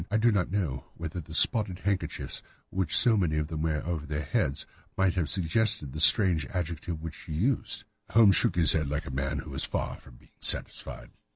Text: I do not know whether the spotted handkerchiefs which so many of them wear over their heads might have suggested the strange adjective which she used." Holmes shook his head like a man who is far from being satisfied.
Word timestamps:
I 0.09 0.17
do 0.17 0.31
not 0.31 0.49
know 0.49 0.85
whether 0.97 1.19
the 1.21 1.35
spotted 1.35 1.77
handkerchiefs 1.77 2.41
which 2.71 2.97
so 2.97 3.15
many 3.15 3.37
of 3.37 3.49
them 3.49 3.61
wear 3.61 3.85
over 3.85 4.07
their 4.07 4.23
heads 4.23 4.65
might 4.97 5.13
have 5.13 5.29
suggested 5.29 5.91
the 5.91 5.99
strange 5.99 6.43
adjective 6.47 7.03
which 7.03 7.13
she 7.13 7.33
used." 7.33 7.83
Holmes 8.09 8.35
shook 8.35 8.55
his 8.55 8.71
head 8.71 8.89
like 8.89 9.05
a 9.05 9.11
man 9.11 9.37
who 9.37 9.53
is 9.53 9.63
far 9.63 9.97
from 9.97 10.15
being 10.15 10.31
satisfied. 10.39 11.11